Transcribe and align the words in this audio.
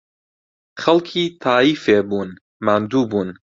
خەڵکی 0.81 1.25
تاییفێ 1.43 1.97
بوون، 2.09 2.29
ماندوو 2.65 3.09
بوون 3.11 3.29